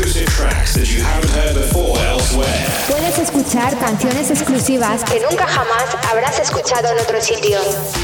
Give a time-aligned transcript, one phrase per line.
[0.00, 2.66] You exclusive tracks that you haven't heard before elsewhere.
[2.88, 7.60] Puedes escuchar canciones exclusivas que nunca jamás habrás escuchado en otro sitio.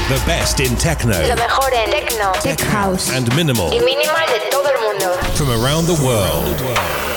[0.07, 4.47] The best in techno Lo mejor en techno, tech house and minimal y minimal de
[4.51, 5.17] todo el mundo.
[5.33, 7.16] from around the world.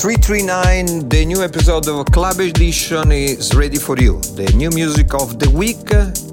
[0.00, 4.18] 339, the new episode of Club Edition is ready for you.
[4.34, 5.92] The new music of the week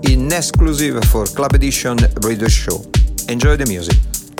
[0.09, 2.85] in exclusive for Club Edition Radio Show.
[3.27, 3.97] Enjoy the music.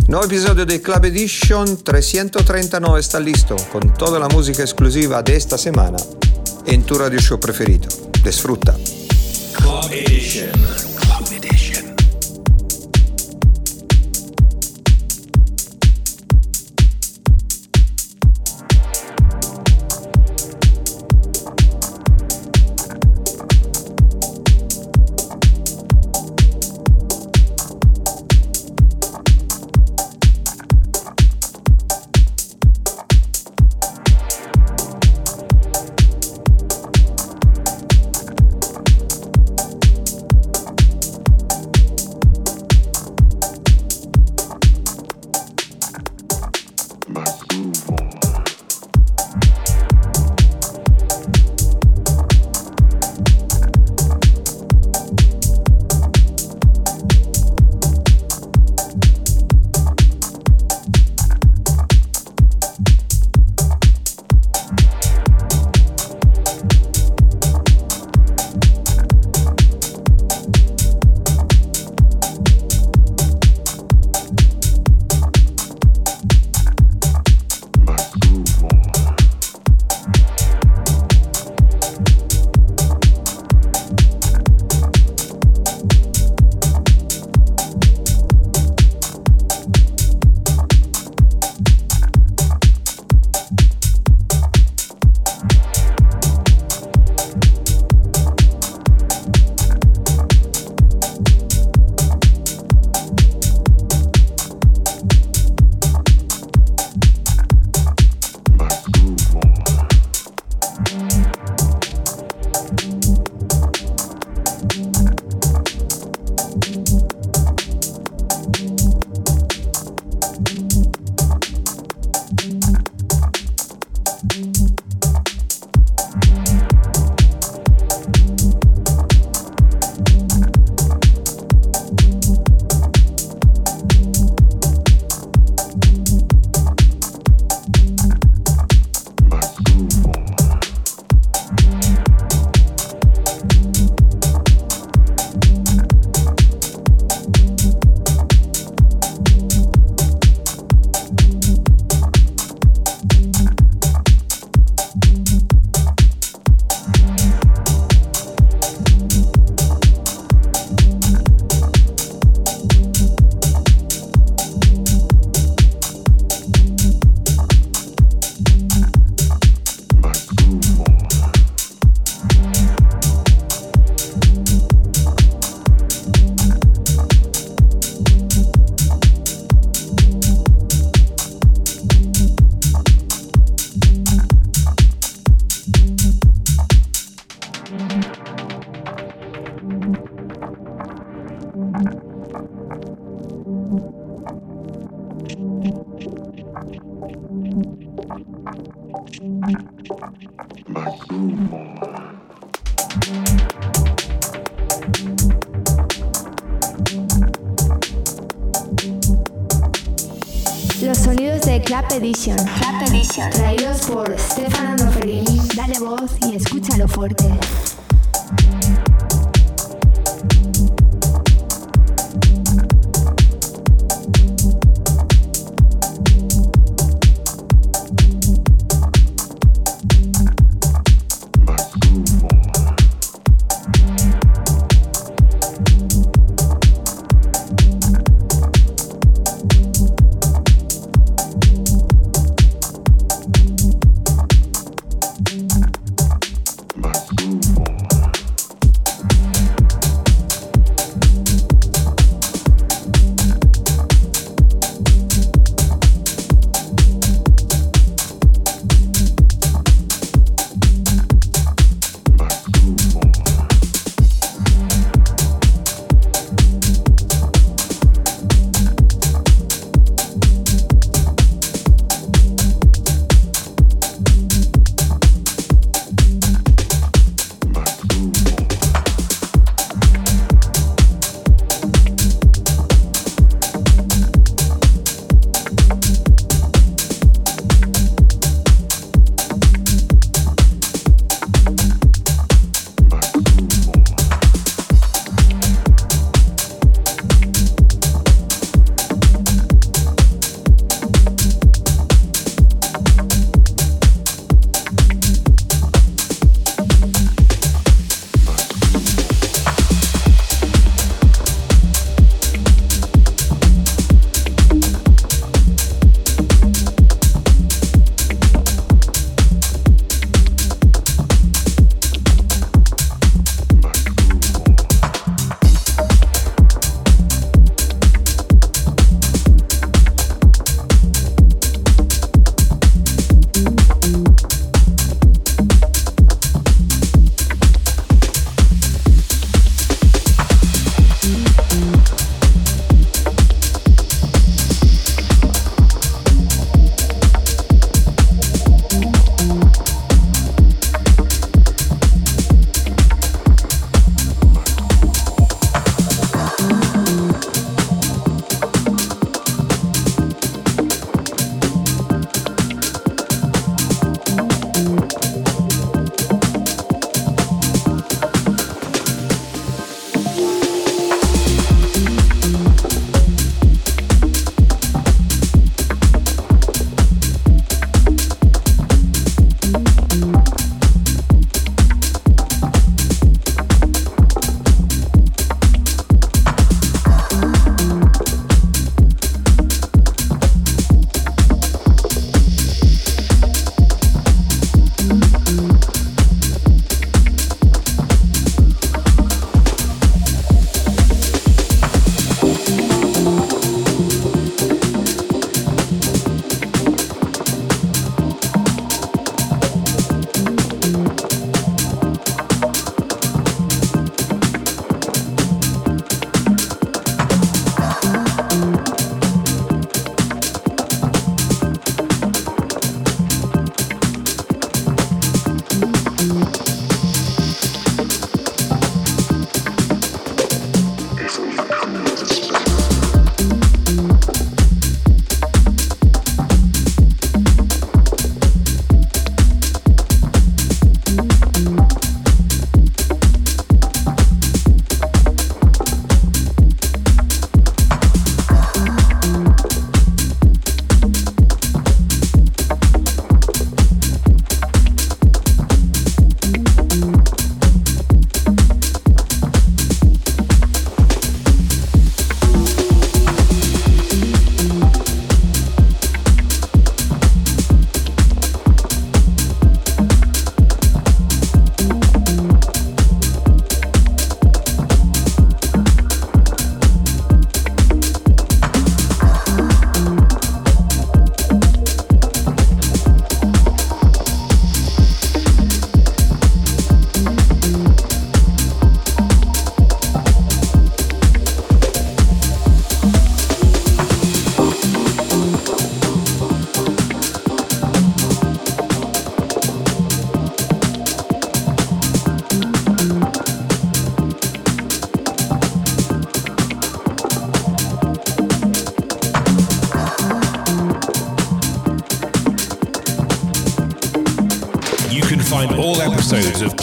[0.08, 5.58] Nuevo episodio de Club Edition 339 está listo con toda la música exclusiva de esta
[5.58, 5.97] semana
[6.66, 7.38] en tu radio show.
[7.38, 7.81] Club Edition.
[9.58, 10.97] Club Edition.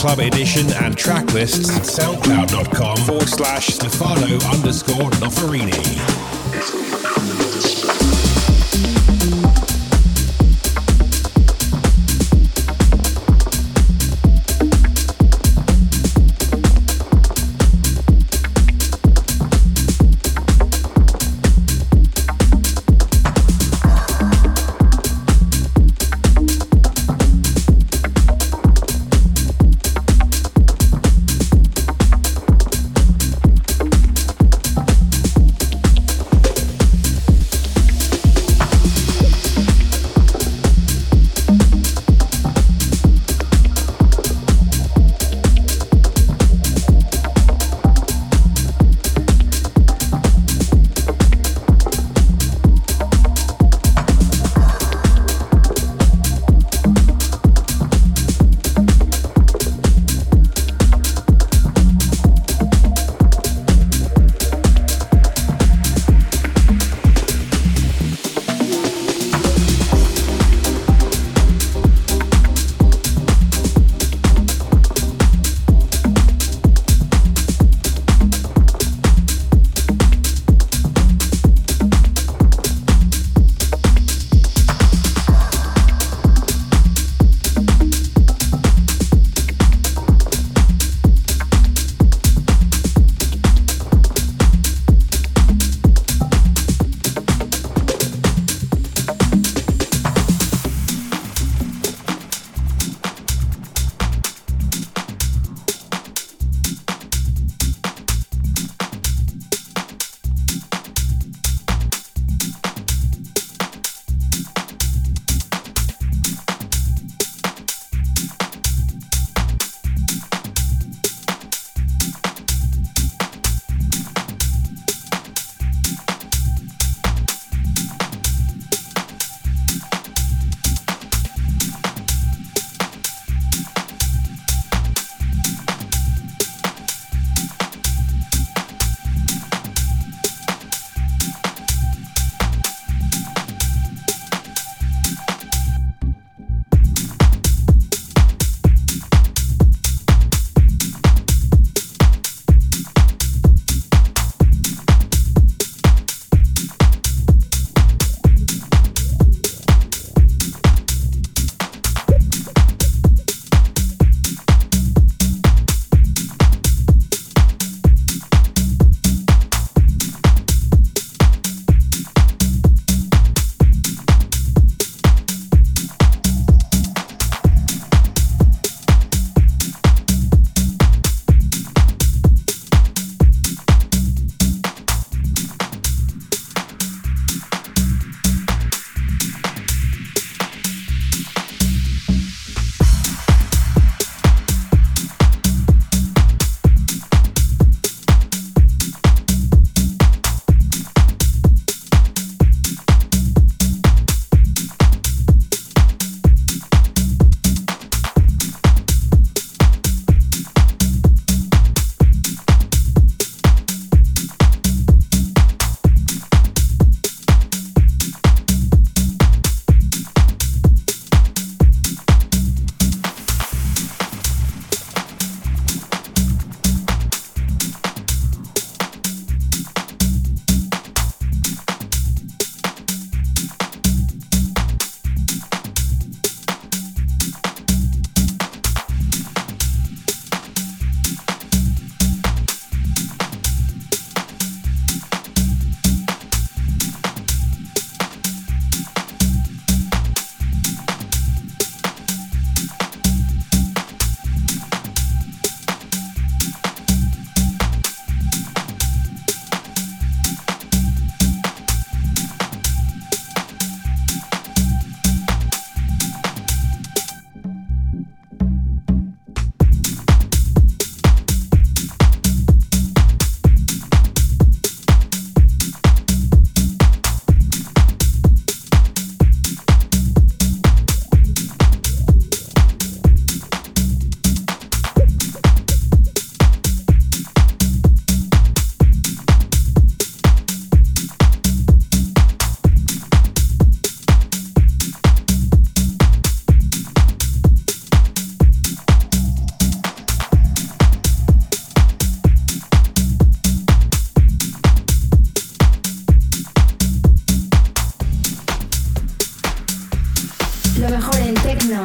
[0.05, 6.84] Club Edition and track lists at soundcloud.com forward slash Stefano underscore Noferini.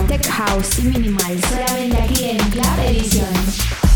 [0.07, 3.90] Tech house y minimal, solamente aquí en Club Edition.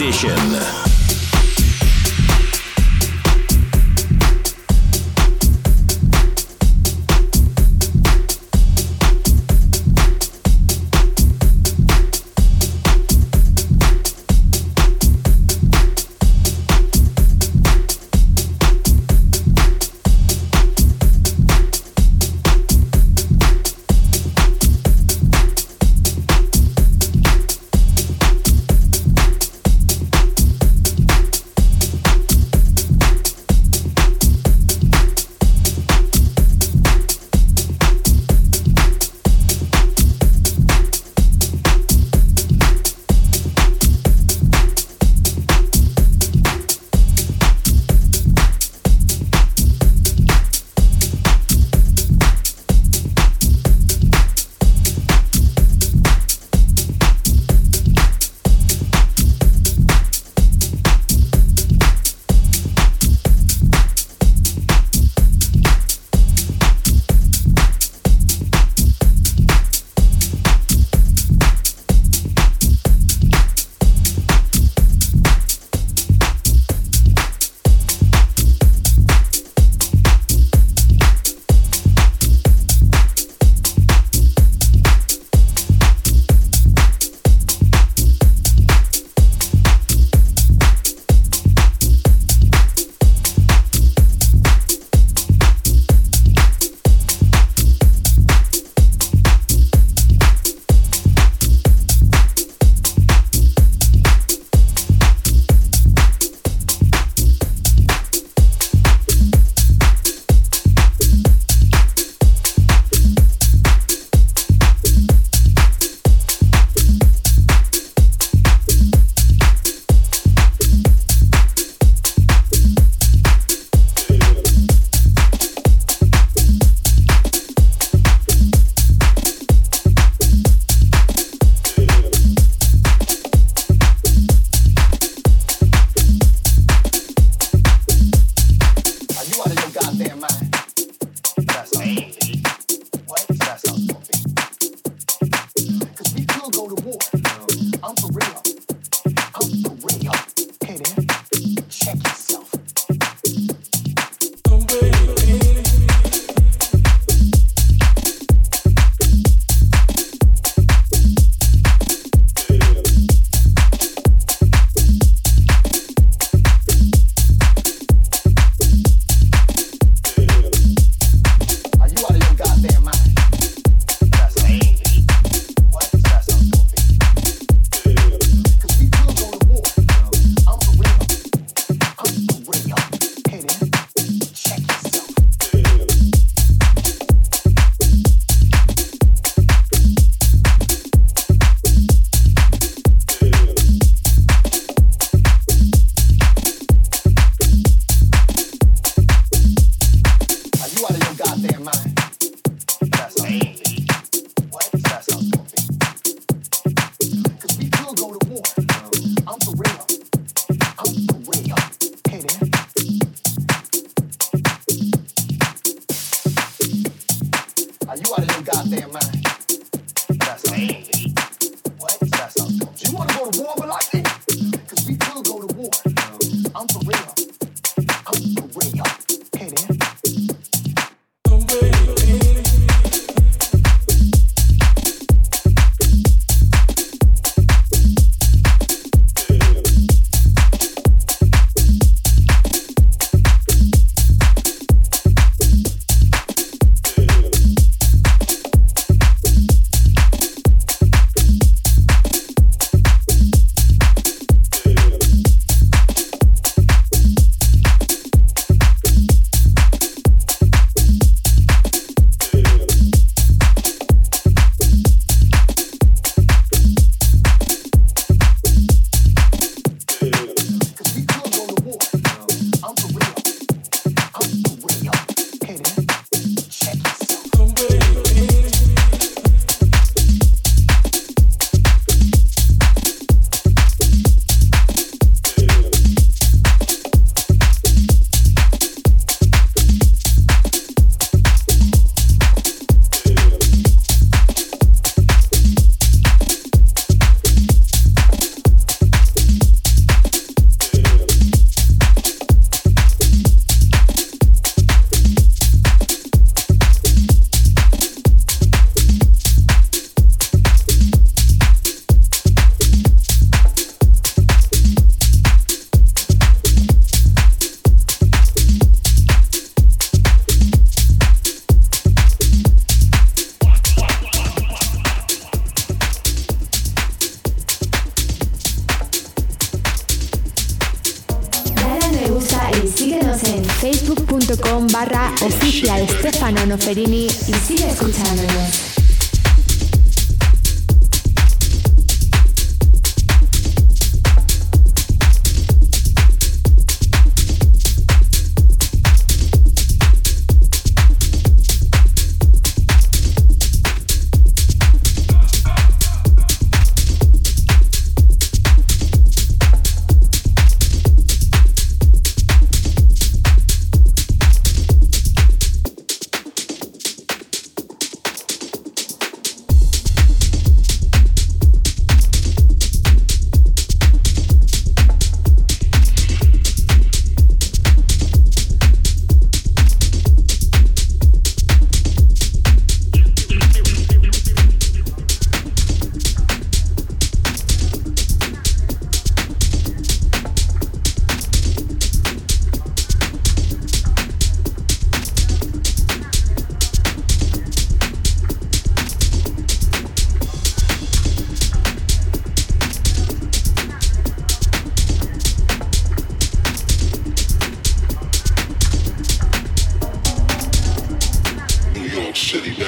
[0.00, 0.69] Edition.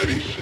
[0.02, 0.41] Stefano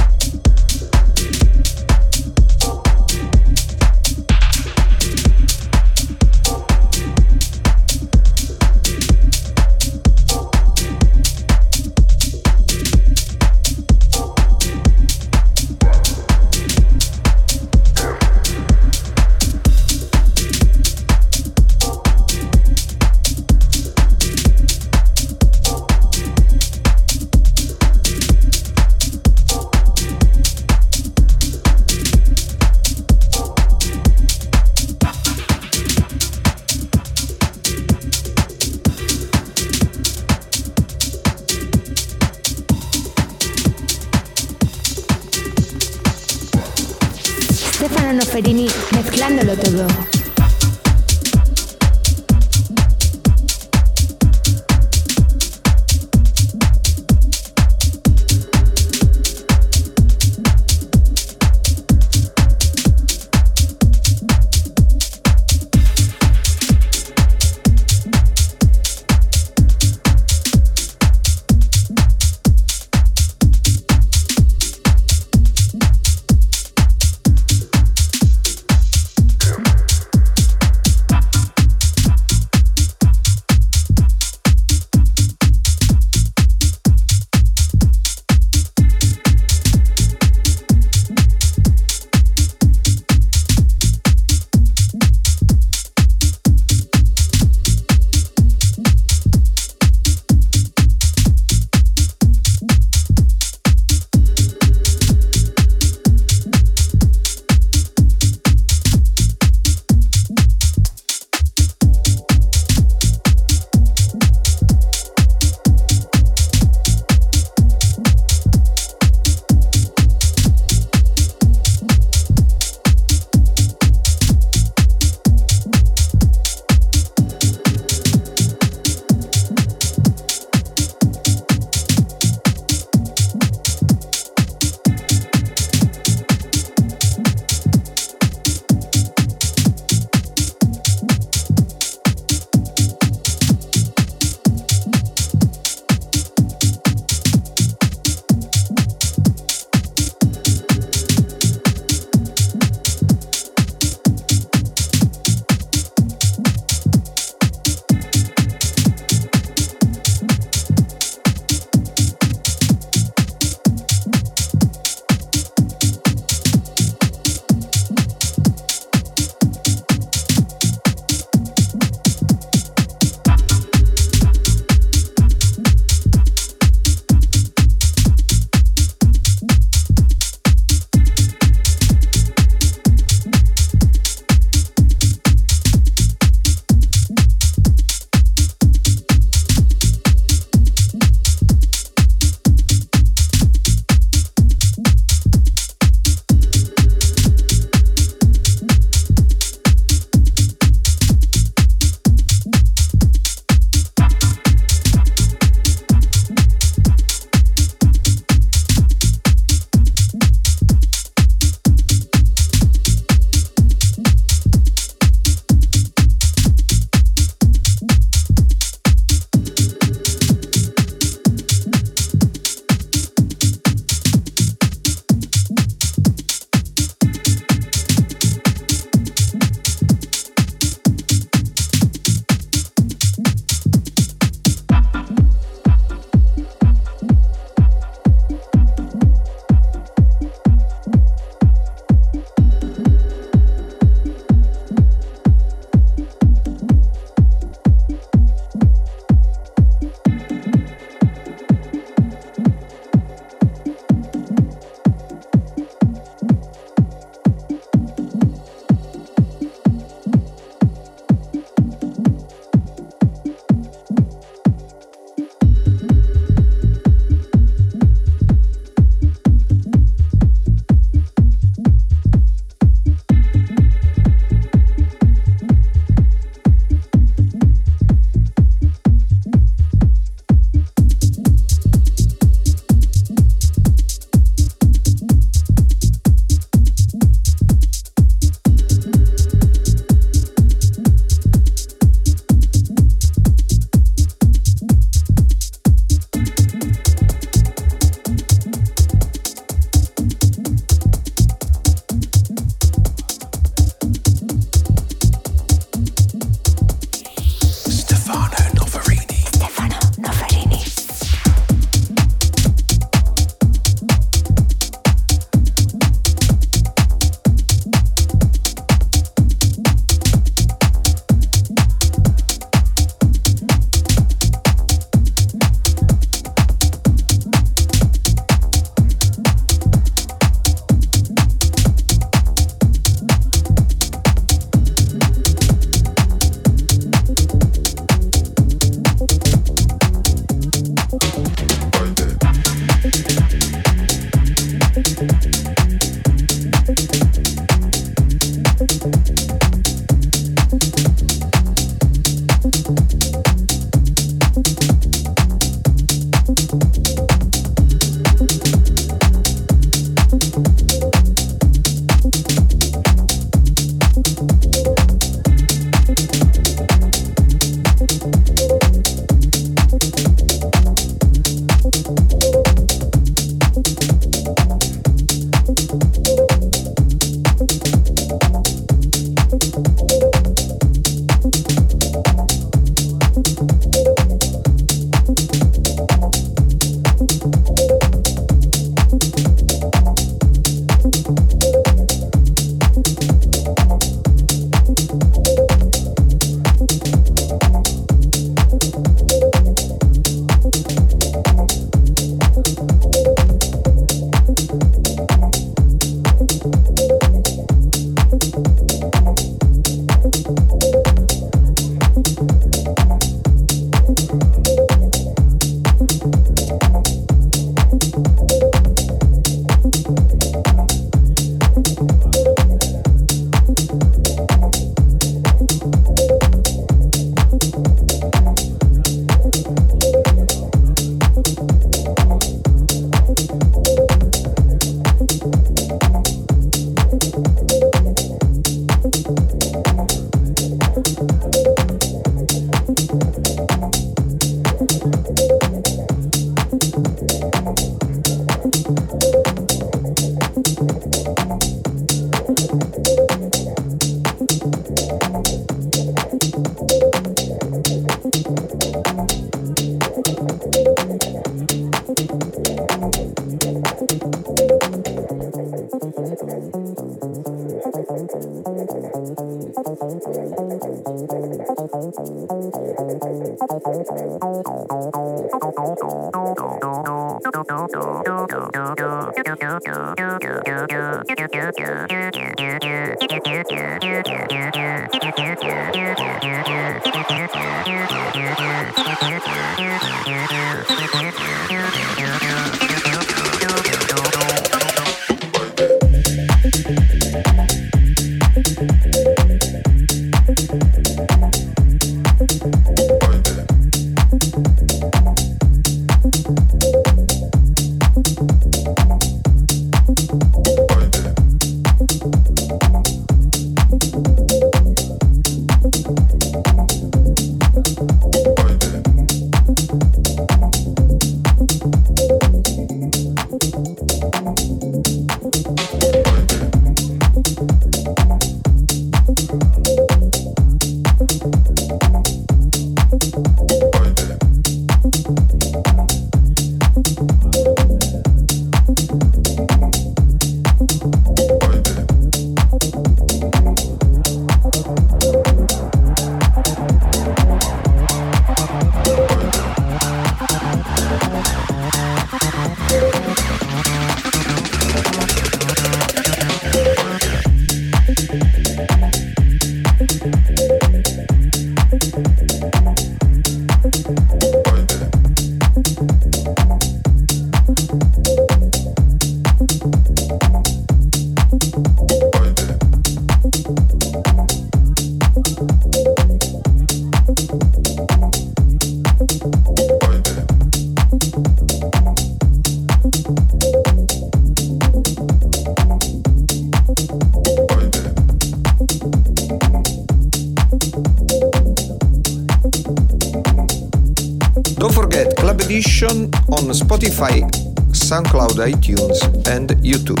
[598.36, 600.00] SoundCloud, iTunes, and YouTube.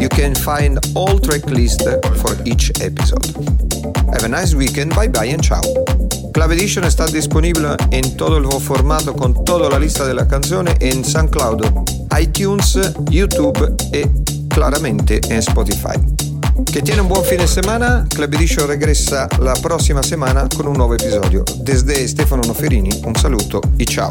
[0.00, 1.84] You can find all track lists
[2.20, 3.26] for each episode.
[4.12, 5.60] Have a nice weekend, bye bye and ciao.
[6.32, 10.68] Club Edition está disponible en todo el formato con toda la lista de la canción
[10.80, 11.62] en SoundCloud,
[12.20, 12.78] iTunes,
[13.10, 14.08] YouTube e
[14.48, 15.98] claramente en Spotify.
[16.72, 20.94] Que tiene un buon fine settimana, Club Edition regressa la prossima settimana con un nuovo
[20.94, 21.44] episodio.
[21.60, 24.10] Desde Stefano Noferini, un saluto e ciao.